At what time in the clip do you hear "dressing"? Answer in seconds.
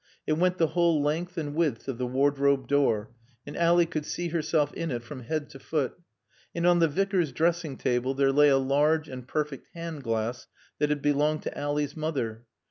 7.31-7.77